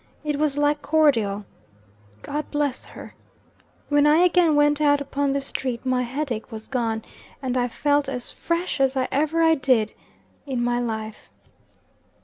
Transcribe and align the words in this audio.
It 0.23 0.39
was 0.39 0.57
like 0.57 0.81
cordial. 0.81 1.45
God 2.23 2.49
bless 2.49 2.87
her! 2.87 3.13
When 3.87 4.07
I 4.07 4.17
again 4.23 4.55
went 4.55 4.81
out 4.81 4.99
upon 4.99 5.31
the 5.31 5.41
street 5.41 5.85
my 5.85 6.01
headache 6.01 6.51
was 6.51 6.67
gone, 6.67 7.03
and 7.39 7.55
I 7.55 7.67
felt 7.67 8.09
as 8.09 8.31
fresh 8.31 8.79
as 8.79 8.97
ever 9.11 9.43
I 9.43 9.53
did 9.53 9.93
in 10.47 10.63
my 10.63 10.79
life. 10.79 11.29